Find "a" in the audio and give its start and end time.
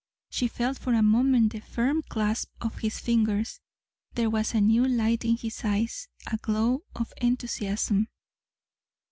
0.95-1.03, 4.55-4.59, 6.25-6.37